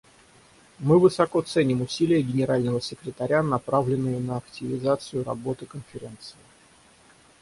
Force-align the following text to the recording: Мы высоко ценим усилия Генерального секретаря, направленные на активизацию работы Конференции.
Мы 0.79 0.97
высоко 0.97 1.43
ценим 1.43 1.83
усилия 1.83 2.23
Генерального 2.23 2.81
секретаря, 2.81 3.43
направленные 3.43 4.19
на 4.19 4.37
активизацию 4.37 5.23
работы 5.23 5.67
Конференции. 5.67 6.39